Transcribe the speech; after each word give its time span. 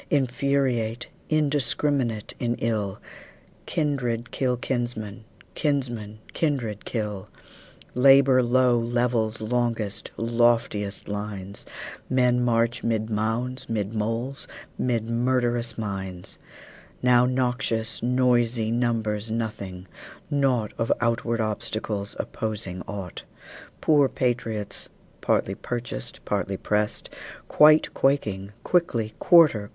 Infuriate, 0.09 1.05
indiscrminate 1.29 2.33
in 2.39 2.55
ill, 2.55 2.99
Kindred 3.67 4.31
kill 4.31 4.57
kinsmen, 4.57 5.25
kinsmen 5.53 6.17
kindred 6.33 6.85
kill. 6.85 7.29
Labor 7.93 8.41
low 8.41 8.79
levels 8.79 9.41
longest, 9.41 10.09
lofiest 10.17 11.07
lines; 11.07 11.67
Men 12.09 12.43
march 12.43 12.83
'mid 12.83 13.11
mounds, 13.11 13.69
'mid 13.69 13.93
moles,' 13.93 14.47
mid 14.79 15.07
murderous 15.07 15.77
mines; 15.77 16.39
Now 17.03 17.27
noxious, 17.27 18.01
noisey 18.01 18.71
numbers 18.71 19.29
nothing, 19.29 19.87
naught 20.31 20.73
Of 20.79 20.91
outward 20.99 21.39
obstacles, 21.41 22.15
opposing 22.17 22.81
ought; 22.87 23.21
Poor 23.81 24.09
patriots, 24.09 24.89
partly 25.21 25.53
purchased, 25.53 26.25
partly 26.25 26.57
pressed, 26.57 27.11
Quite 27.47 27.93
quaking, 27.93 28.51
quickly 28.63 29.13
"Quarter! 29.19 29.69